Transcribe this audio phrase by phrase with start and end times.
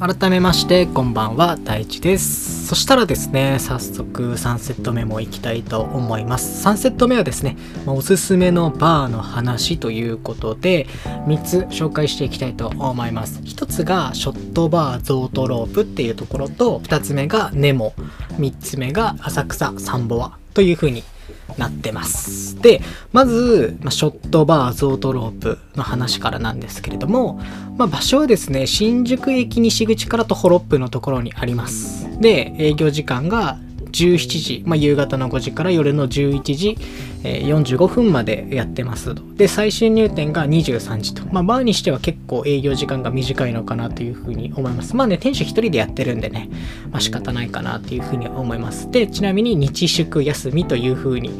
[0.00, 2.66] 改めましてこんばんは大地です。
[2.66, 6.66] そしたらですね早速3セット目も行きたいと思います。
[6.66, 10.86] 3セット目はですねおすすめのバーの話ということで
[11.26, 13.40] 3つ紹介していきたいと思います。
[13.40, 17.92] 1つがショットバーゾートロープっていうところと2つ目がネモ
[18.38, 21.04] 3つ目が浅草サンボワという風に
[21.58, 22.60] なってます。
[22.60, 22.80] で、
[23.12, 27.40] まず、まショットバーゾートロープの話からなんですけれども、
[27.76, 32.08] まあ、場所はですね、新宿駅西口から徒歩6分のところにあります。
[32.20, 33.58] で、営業時間が
[33.90, 36.78] 17時、まあ、夕方の5時から夜の11時、
[37.22, 39.22] え、45分までやってますと。
[39.36, 41.22] で、最終入店が23時と。
[41.32, 44.96] まあ、バーにしては結構営業時間が短いのかなというふうに思います。
[44.96, 46.48] まあね、店主一人でやってるんでね、
[46.90, 48.90] まあ、仕方ないかなというふうに思います。
[48.90, 51.30] で、ちなみに日祝休みというふうに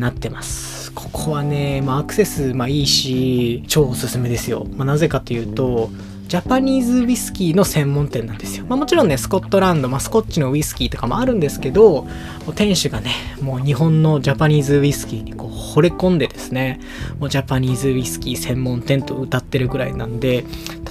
[0.00, 0.92] なってます。
[0.92, 4.66] ここはね、まあ、アクセス、まあ、いいし、超おすすめですよ。
[4.76, 5.90] まあ、なぜかというと、
[6.32, 8.64] ジャパニーズウイスキーの専門店なんですよ。
[8.66, 12.06] まあ、もちろんね、スコットランド、まあ、スコッチのウイスキーとかもあるんですけど、
[12.54, 13.10] 店主がね、
[13.42, 16.80] もう日本のジャパニーズウイスキーにこう惚れ込んでですね、
[17.18, 20.46] もうジャパニーズウイスキー専門店と歌ってるぐらいなんで、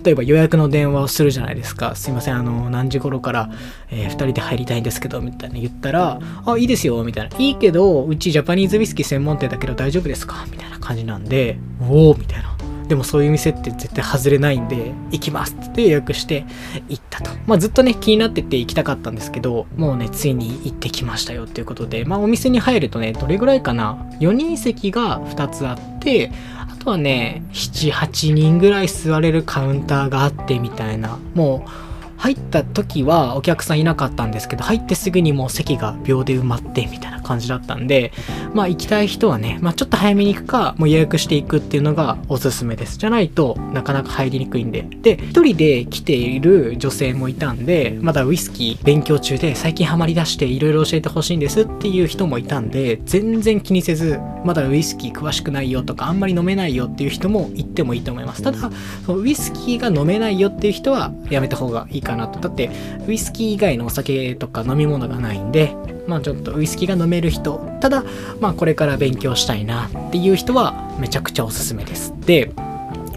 [0.05, 1.95] 例えば予約の電話をするじゃないですか。
[1.95, 3.49] すいません、あの、何時頃から、
[3.89, 7.35] えー、2人で入りたいんですけど、みたいな言ったら、あ、いいですよ、みたいな。
[7.39, 10.45] いいけど、うちジャパニーズウイスキー専門店だけど大丈夫ですか？
[10.51, 11.57] みたいな感じなんで、
[11.89, 12.60] おおみたいな。
[12.91, 16.43] でもそういう店って絶対外れないんで、行きますって予約して
[16.89, 17.31] 行ったと。
[17.47, 26.33] まあずっとね、気になってて行きたかったんですけど、もうね、ついに行ってきましたよっていうことで、まあお店に入るとね、どれぐらいかな ?4 人席が2つあって、
[26.69, 31.90] あとはね、7、8人ぐらい座れるカウンターがあってみたいな、もう、
[32.21, 38.11] 入った時はお客さんいなかったんですけど入ってすぐにもう席が秒で埋まってみたいな感じだったんで
[38.53, 42.99] まあ行きたい人はね、まあ、ちょっと早めに行くかもう予約していくっていうのがおすすめです。
[42.99, 44.83] じゃないとなかなか入りにくいんで。
[44.83, 58.43] で一人で来ている女性もいたんでまだウイスキー勉強中で最近ハマりだしていろいろ教えてほしいんですっていう人もいたんで全然気にせずまだウイスキー詳しくないよとかあんまり飲めないよっていう人も行ってもいいと思います。
[58.43, 58.69] ただ
[59.05, 62.39] そのウイスキーが飲めないよっていう人はやめた方がいいかかなと。
[62.39, 62.69] だって、
[63.07, 65.75] ウイスキー以外のお酒とか飲み物がないんで、
[66.07, 68.03] まあちょっとウイスキーが飲める人、ただ、
[68.39, 72.13] まあこれから勉強したいなっていう人はめちゃくちゃおすすめです。
[72.25, 72.51] で、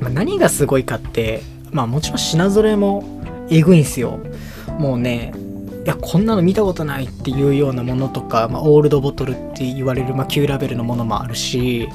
[0.00, 3.04] まあ、何がすごいかって、まあもちろん品揃えも
[3.50, 4.20] えぐいんすよ。
[4.78, 5.32] もうね、
[5.84, 11.88] いや、こんなの見たことないっていうようなものとか、まあ、オールドボトルって言われる、まあ、旧ラベルのものもあるし、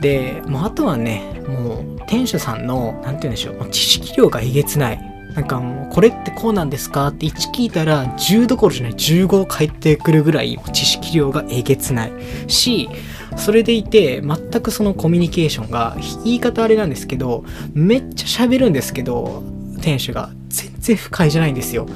[0.00, 5.07] で、もうあとはね、もう店主さんの、なんて言うんでしょう、知識量がえげつない。
[5.34, 12.12] なんかもう、これってこうなんですかって1聞いたら10どころじゃない15返ってくるぐらい知識量がえげつない
[12.48, 12.88] し、
[13.36, 19.42] それでいて全くそのコミュニケーションが言い方あれなんですけどめっちゃ喋るんですけど
[19.80, 20.30] 店主が。
[20.48, 21.86] 全然不快じゃないんですよ。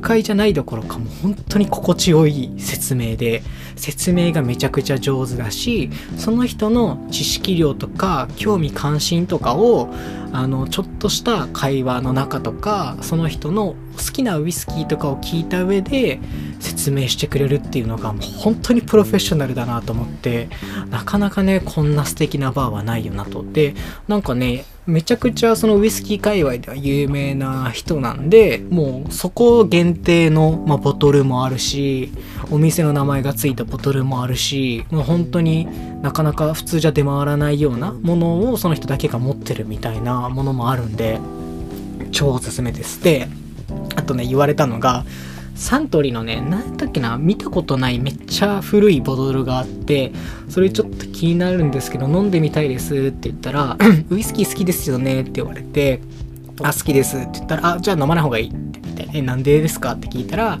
[0.00, 3.42] 不快じゃないどころかも本当に心地よい説明で
[3.76, 9.90] 説明がめちゃくちゃ上手だしその人の知識量とか興味関心とかを
[10.32, 16.20] あのちょっとした会話の中とかその人の好きなウイスキーとかを聞いた上で
[16.60, 20.48] 説明してくれるっていうのがもう本当にプロフェッショナルだなと思って
[20.90, 23.44] なかなかねこんな素敵なバーはないよなと。
[23.44, 23.74] で
[24.08, 32.12] なんかねめちゃくちゃそのウイスキー界隈では有名な人なんでもうそこ限定の、まあ、ボトルもあるし
[32.50, 35.68] お店の名前がついたボトルもあるしもう本当に
[36.02, 41.20] なかなか普通じゃ出回らないようなものをその人だけが持ってるみたいなものもあるんで
[42.10, 43.02] 超おすすめです。
[43.02, 43.28] で
[43.96, 45.04] あとね言われたのが
[45.54, 50.10] サントリーのね、何だっけな、見たことないめっちゃ古いボトルがあって、
[50.48, 53.76] それちょっと気になるんですけど、飲んでみたいですって言ったら、
[54.08, 56.00] ウイスキー好きですよねって言われて、
[56.62, 59.92] あ、好きですって言ったら、あ、じゃあ飲まない方がいいって言って、え、なんでですか？
[59.92, 60.58] って聞いたら、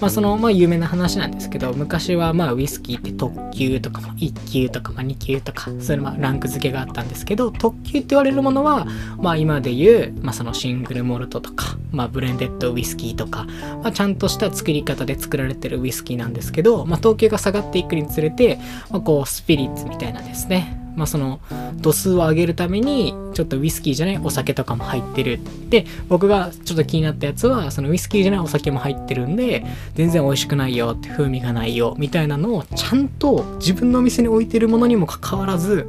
[0.00, 8.86] まあその、まあ有名な話なんですけど、昔はまあウイスキーって特級とか、1級とか、2級とか、そういうまあランク付けがあったんですけど、特級って言われるものは、
[9.18, 13.44] まあ今で言う、まあそのシングルモルトとか、まあブレンデッドウイスキーとか、
[13.82, 18.58] まあちゃんとした作り方で作られてるウイスキーなんですけど、まあ等級が下がっていくにつれて、
[18.90, 21.40] まあこうスピリッツみたいなですね、まあ、その
[21.76, 25.40] 度数を上げるためにちょっとウイスキーじゃないお酒とかも入ってる。
[25.68, 29.64] で僕がちょっと気になったやつはそのウイスキーじゃないお酒も入ってるんで
[29.94, 35.88] 全然美味しくないよって風味がないよみたいなのをちゃんと自分のお店に置いてるものにもかかわらず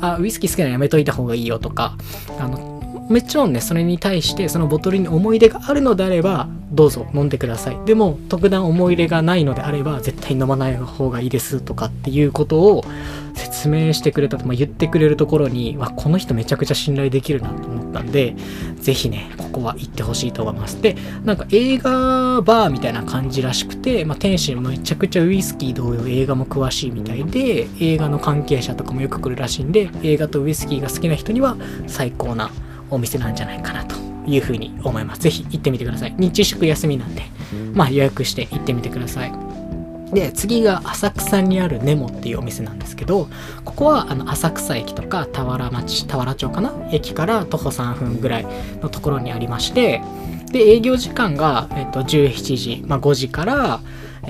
[0.00, 1.96] あウイスキー好きならやめといた方がいいよとか
[2.38, 2.71] あの
[3.08, 7.78] もちろんねそれに対してそのボトルに思い出があるのであればどうぞ飲んでください。
[7.84, 12.84] でも特段思い入れがないのであれば絶対飲まない方がいいですとかっていうことを
[13.34, 18.34] 説明してくれたと、まあ、言ってくれるところにわこの人めちゃくちゃ信頼できるなと思ったんで
[18.76, 20.80] ぜひねここは行ってほしいと思います。
[20.80, 31.56] でなんか映画バーみたいな感じらしくて、まあ、店主めちゃくちゃウイスキー同様映画も詳しいみたいで映画の関係者とかもよく来るらしいんで映画とウイスキーが好きな人には
[31.86, 32.50] 最高な
[32.92, 33.96] お店なんじゃないかなと
[34.26, 35.20] いうふうに思います。
[35.20, 36.14] ぜひ行ってみてください。
[36.16, 37.22] 日祝休みなんで、
[37.74, 39.32] まあ予約して行ってみてください。
[40.12, 43.30] で次が浅草にあるネモっていうお店なんですけど
[43.64, 46.70] ここはあの浅草駅とか田原町田原町かな？
[46.92, 48.46] 駅から徒歩3分ぐらい
[48.82, 50.02] のところにありまして
[50.50, 53.80] で営業時間が、えっと、17時、まあ、5時から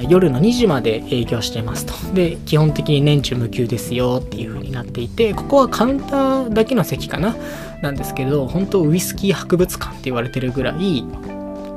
[0.08, 1.92] 夜の2時まで営業してますと。
[2.14, 7.36] で基本的に年中無休ですよっていう風になっていてここはカウンターだけの席かな？
[7.82, 11.04] なんですけど本当ウイスキー博物館って言われてるぐらい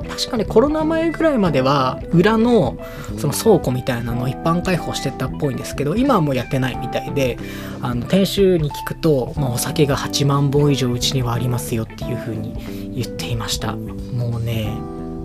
[0.07, 2.77] 確かにコロナ前ぐらいまでは裏の
[3.17, 7.37] その倉庫みたいなのを一般開放してたっぽいんですけど今はもうやってないみたいで
[7.81, 13.75] あの店主に聞くと、まあ、お酒が8万本以上うちにはありますよっていう風に言っていました。
[13.75, 14.71] もうね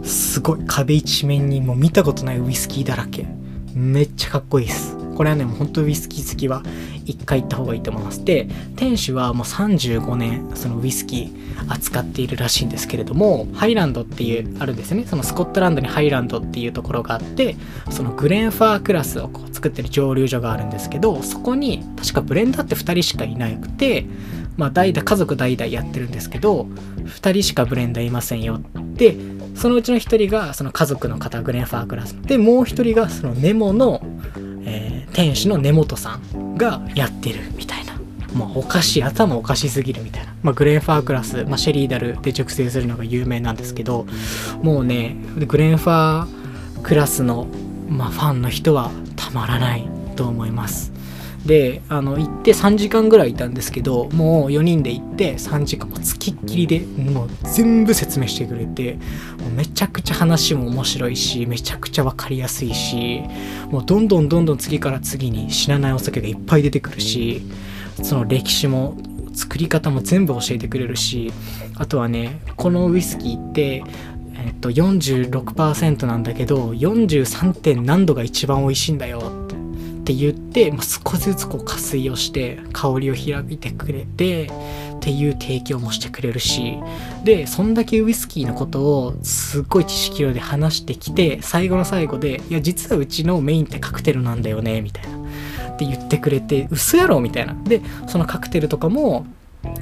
[0.03, 3.27] すごい壁一面にもう見たことないウイスキーだらけ。
[3.75, 4.97] めっちゃかっこいいです。
[5.17, 6.63] これはねもう本当ウイスキー好きは
[7.05, 8.25] 一回行った方がいいと思います。
[8.25, 15.07] で店主はもう35年そのウイスキー扱っているらしいんですけれどもハイランドっていうあるんですよね。
[15.07, 17.57] そのスコットランドにハイランドっていうところがあって
[17.91, 24.07] そのグレンファークラスをこう作ってる蒸留所があるんですけどそこに確かブレンダーって2人しかいなくて
[24.57, 26.63] まあ代々家族代々やってるんですけど
[27.05, 28.61] 2人しかブレンダーいませんよ
[28.95, 29.17] で
[29.55, 34.01] そのうちの1人がその家族の方グレンファークラスでもう1人がそのネモの
[34.65, 37.99] えー、店主の根本さんがやってるみたいな。
[38.35, 40.35] もうおかしい、頭おかしすぎるみたいな。
[40.43, 44.07] まあ、グレンファークラス、まあ、シェリーダルで熟成するのが有名なんですけど、
[44.63, 47.49] もうね、グレンファークラスの、
[47.89, 50.93] まあ、ファンの人はたまらないと思います。
[51.47, 58.99] であの行って3時間ぐらいいたんですけどもう4人で行って3時間もつきっきりでもう全部説明してくれて
[59.57, 63.23] めちゃくちゃ話も面白いしめちゃくちゃ分かりやすいし
[63.71, 67.43] もうどんどんどんどん次から次に知らないお酒がいっぱい出てくるし
[68.03, 68.97] その歴史も
[69.33, 71.33] 作り方も全部教えてくれるし
[71.77, 73.83] あとはねこのウイスキーって
[74.35, 77.55] えっと46%なんだけど 43.
[77.55, 79.40] 点何度が一番美味しいんだよ
[80.01, 84.49] って言って、まあ、少しずつこう加水をして香りを開いてくれてっ
[85.01, 86.79] ていう提供もしてくれるし
[87.25, 95.21] でそんだけウイスキーのことをすっごい知識量で話してきて最後の最後で「いや実はうちのメインってカクテルなんだよね」みたいな。
[95.71, 97.55] って言ってくれて嘘やろみたいな。
[97.65, 99.25] でそのカクテルとかも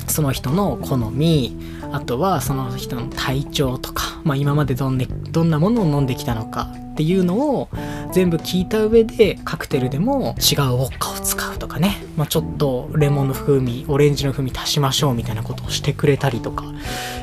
[0.07, 1.57] その人の好み
[1.93, 6.69] あとはその人の体調とか、まあ、今までどん,、ね、どんなものを飲んできたのか
[6.99, 7.69] っていうのを
[8.11, 16.65] 全部聞いた上でカクテルでも違うウォッカを使うとかね、まあ、ちょっとレモンの風味オレンジの風味足しましょうみたいなことをしてくれたりとか。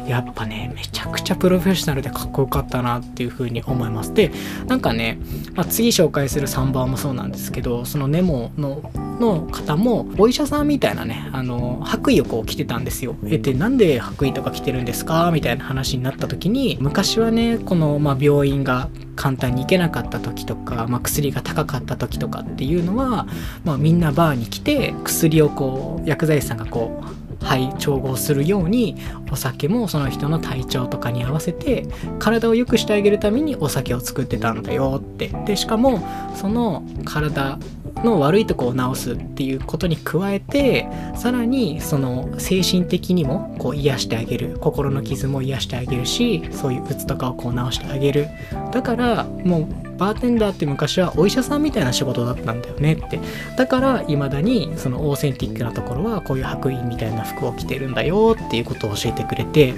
[0.07, 4.13] やっぱねめちゃくちゃプロフェッショナルでかっこよかったなっていう風に思います。
[4.13, 4.31] で
[4.67, 5.17] なんかね、
[5.53, 13.15] まあ、次紹介する3番もそうなんですけどそのネモのの方もお医者さんみたいなねあの白衣をこう着てたんですよ。
[13.25, 23.27] えでなんで白衣とか着てるんですかみたいな話になった時に昔はねこの、まあ、病院が簡単に行けなかった時とか、まあ、薬が高かった時とかっていうのは、
[23.63, 28.95] まあ、みんなバーに来て薬をこう薬剤師さんがこうはい調合するように
[29.31, 31.87] お酒もその人の体調とかに合わせて
[32.19, 35.29] 体を良くしてあげるためにお酒を作ってたんだよって。
[35.45, 37.57] でしかもその体
[38.03, 44.57] の悪いとこを治すっていうことに加えてさらにその精神的にもこう癒してあげる。
[44.59, 48.27] 心の傷も癒してあげるしそういう鬱とかをこう治してあげる。
[48.71, 53.19] だからもうバーテンダーって昔はお医者さんみたいな仕事だったんだよねって。
[53.57, 59.73] だから未だにそのオーセンティックなところはこういう白衣みたいな服を着てるんだよっていうことを教えてくれて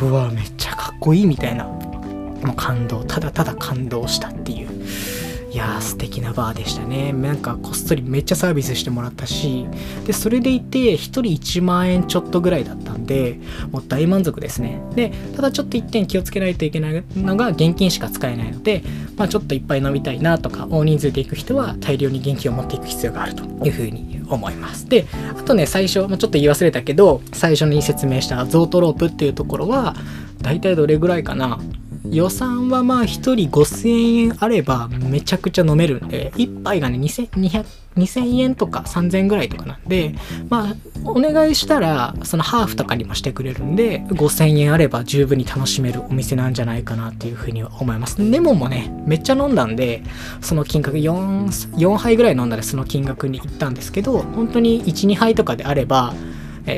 [0.00, 1.64] うわめっちゃかっこいいみたいな。
[1.64, 3.04] もう感動。
[3.04, 4.68] ただただ感動したっていう。
[5.54, 7.12] いやー素敵なバーでしたね。
[7.12, 9.68] なんかこっそりめっちゃサービスしてもらったし
[10.04, 13.38] でそれでいて1人1万円ちょっとぐらいだったんで
[13.70, 14.82] もう大満足ですね。
[14.96, 18.82] でただちょっと1点気をつけないといけないのが現金しか使えないので
[19.16, 24.88] まあちょっといっぱい飲みたいなとか大人数で行く人は大量に現金を持っていく必要があるというふうに思います。
[24.88, 25.06] で
[25.38, 29.94] あとね最初、まあ、ちょっと言い忘れたけど最初に説明したゾートロープっていうところは
[30.42, 31.60] 大体どれぐらいかな？
[32.14, 37.64] 予算はまあ1人5000円あればめちゃくちゃ飲めるんで、1杯がね2200
[37.96, 40.14] 2000円とか3000円ぐらいとかなんで、
[40.48, 48.16] まあ、お願いしたら、そのハーフとかにもしてくれるんで、5000円あれば十分に楽しめるお店なんじゃないかなっていうふうには思います。
[48.18, 50.02] レモンもね、めっちゃ飲んだんで、
[50.40, 56.14] その金額4、4杯ぐらい飲んだらその金額に行ったんですけど、本当に1、2杯とかであれば、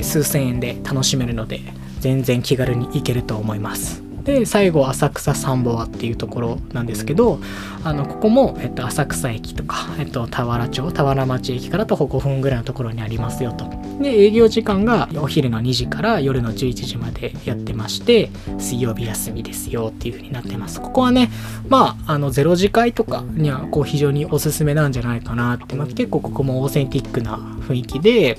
[0.03, 1.61] 数千円で楽しめるので、
[2.01, 4.06] 全然気軽に行けると思います。
[4.27, 7.39] で最後浅草サンボアっていうところなんですけど
[7.85, 13.71] あのここも、えっと、浅草駅とか、えっと、田原町田原町駅から徒歩5分ぐらいのところにありますよと。
[14.03, 20.81] で営業時間がお昼の2時から夜の11時までやってまして水曜日休みですよっていう風になってます。
[20.83, 21.31] ここはね
[21.69, 27.37] まああの0時会とかにはこう非常におすすめなんじゃないかなって、まあ、結構ここもオーセンティックな
[27.69, 28.39] 雰囲気で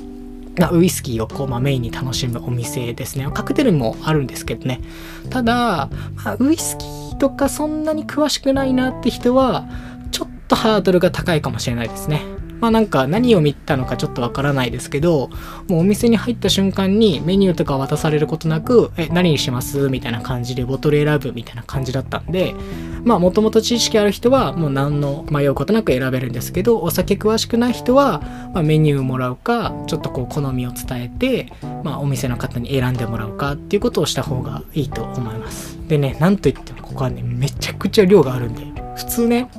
[0.71, 3.29] ウイスキーをこう、まあ、メインに楽しむお店ですね。
[3.33, 4.81] カクテルもあるんですけどね。
[5.29, 5.89] ただ、
[6.23, 9.67] まあ、ウイスキーとかそんなに詳しくないなって人は、
[10.11, 12.21] ちょっとハードルが高いかもしれないですね。
[12.59, 15.29] まあなんか何を見たのかちょっとわからないですけど、
[15.67, 19.89] もうお店に入った瞬間にメニューとか渡されることなく、え、何にします？
[19.89, 22.55] みたいな感じでボトル選ぶみたいな感じだったんで、
[23.03, 28.21] まあもともと知識ある人はもう何の迷うことなく選べるんですけど、お酒詳しくない人は、
[28.53, 31.51] ま、メニューをもらうか、ちょっとこう好みを伝えて、
[31.83, 35.77] まあお店の方に選んでもらうかっていうことをした方がいいと思います。
[35.87, 39.49] でね、なんといってもここはね、めちゃくちゃ量があるんで、普通ね、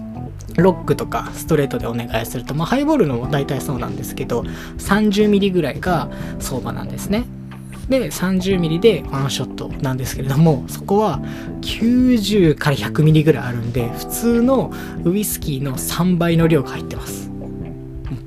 [0.58, 4.42] ロックとかストレートでお願いすると、まあ、ハイボールの大体そうなんですけど
[4.78, 7.24] 30ml ぐらいが相場なんですね
[7.88, 11.20] で 30ml でワンショットなんですけれどもそこは
[11.62, 14.72] 90から 100ml ぐらいあるんで普通の
[15.04, 17.28] ウイスキーの3倍の量が入ってます。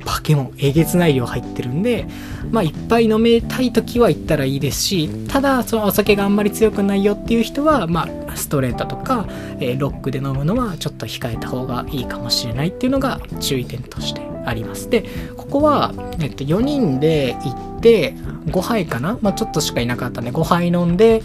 [0.06, 2.08] バケモンえげつない量入ってるんで
[2.52, 9.28] まあいっぱい飲めたい時は行ったらいいですしただそのお酒があんまり強くないよっていう人はまあストレートとか、
[9.60, 14.90] えー、ロックで飲むのはちょっと控えた方がいいかもしれないっていうのが注意点としてあります。
[14.90, 15.06] で
[15.38, 21.22] ここは、えっと、4人で行って5杯かな、まあ、ちょっとしかいなかったんで5杯飲んで、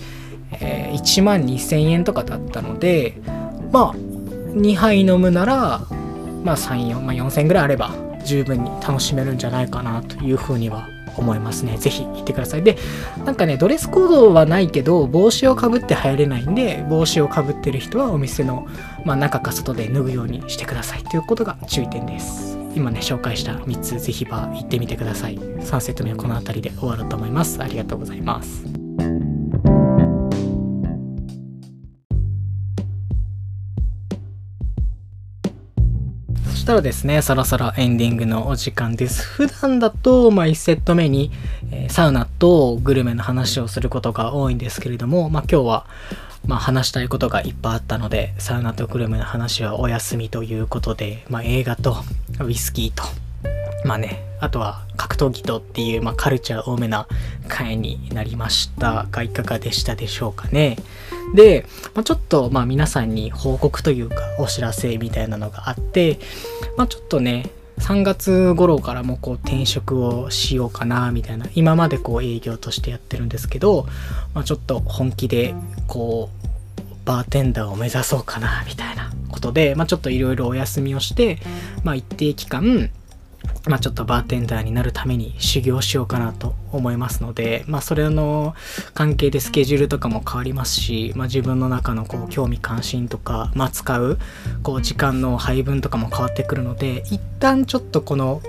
[0.61, 3.15] えー、1万2000円とかだったので
[3.73, 5.81] まあ2杯飲むなら
[6.45, 7.95] まあ34、まあ、4000円ぐらいあれば
[8.25, 11.77] 十分に楽しめるんじゃないかなというふうには思いますね。
[11.79, 12.63] ぜひ行ってください。
[12.63, 12.77] で、
[13.25, 18.67] なんかね、ドレスコードはないけど、帽子をかぶって入れないんで、帽子をかぶってる人はお店の、
[19.05, 22.56] まあ、中か外で脱ぐようにしてくださいということが注意点です。
[22.77, 25.39] 今ね、紹介した3つ、ぜひバー行ってみてください。
[25.39, 27.63] 3セット目はこの辺りで終わると思います。
[27.63, 28.67] ありがとうございます。
[36.53, 39.23] したらですね、そろそろエンディングのお時間です。
[39.23, 41.31] 普段だと、まあ、1セット目に、
[41.71, 45.87] えー、サウナとグルメの話をすることが多いんですけれども、まあ、今日は、
[46.45, 51.99] まあ、話したいことがいっぱいあったので、サウナとグルメの話はお休みということで、まあ、映画と
[52.41, 53.03] ウイスキーと、
[53.85, 57.07] まあね、あとは格闘技とっていう、まあ、カルチャー多めな
[57.49, 59.07] 回になりました。
[59.11, 60.77] が、いかがでしたでしょうかね。
[61.35, 66.19] で、まあ、ちょっとまあ皆さんに報告というかお知らせみたいなのがあって、
[66.77, 73.87] まあ、ちょっとね3月頃からもこう転職をしようかなみたいな今までこう営業としてやってるんですけど、
[74.35, 75.55] まあ、ちょっと本気で
[75.87, 76.47] こう
[77.05, 78.96] バーテンダーを目指そうかなみたいな。
[79.37, 81.39] ことで、まあ、ちょっといろいろお休みをして、
[81.85, 82.91] まあ、一定期間
[83.69, 88.55] まあ、ちょっとバーテンダーになるために修行しようかなと思いますので、まあ、それの
[88.95, 94.19] 関係でスケジュールとかも変わりますし、まあ、自分の中のこう興味関心とか、まあ、使う
[94.63, 98.41] こう時間の配分とかも変わってくるので一旦ちょっとこの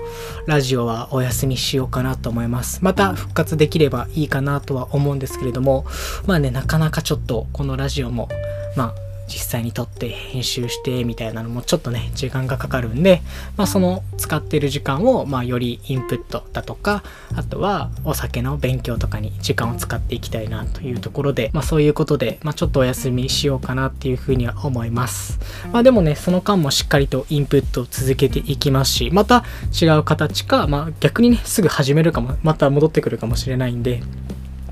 [0.46, 2.84] ラジオはお休みしようかなと思います。
[2.84, 5.84] また復活できればいいかなとは思うんですけれども
[6.26, 8.28] まあねなかなかちょっとこのラジオも
[8.76, 13.22] まあ実際に撮って編集してみたいなのもちょっとね時間がかかるんで、
[13.56, 17.02] まあ、その使ってる時間を、まあ、よりインプットだとか
[17.36, 25.38] あとはお酒の勉強とかに時間を使っていきたいなというところで、まあ、そういうことで、まあ、ちょっとお休みしようかなっていうふうには思います、
[25.72, 29.44] まあ、でもねその間もしっかりとインプットを続けていきますしまた
[29.80, 34.02] 違う形か、まあ、逆にねすぐ始めるかもまた戻ってくるかもしれないんで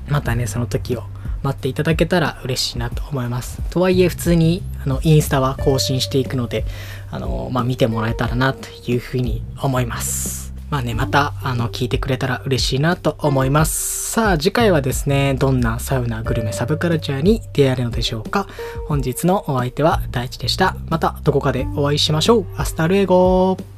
[0.09, 1.03] またねその時を
[1.43, 3.61] 待っていただけたら嬉しいなと思います。
[3.69, 6.65] とはいえ普通にあのインスタは更新していくので、
[7.11, 10.53] あの、まあ、見てもらえたらなというふうに思います。
[10.69, 14.11] まあね、また、あの、聞いてくれたら嬉しいなと思います。
[14.11, 18.47] さあ、次回はですね、どんなサウナ、グルメ、サブカルチャーに出会えるのでしょうか。
[18.87, 20.75] 本日のお相手は大地でした。
[20.89, 22.45] またどこかでお会いしましょう。
[22.57, 23.76] アスタルエゴー